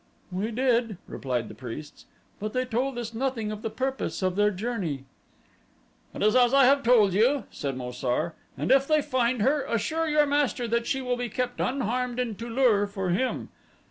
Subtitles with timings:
[0.31, 2.07] "We did," replied the priests,
[2.39, 5.03] "but they told us nothing of the purpose of their journey."
[6.15, 9.61] "It is as I have told you," said Mo sar, "and if they find her,
[9.65, 13.49] assure your master that she will be kept unharmed in Tu lur for him.